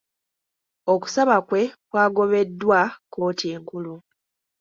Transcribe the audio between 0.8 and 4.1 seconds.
Okusaba kwe kwagobeddwa kkooti enkulu.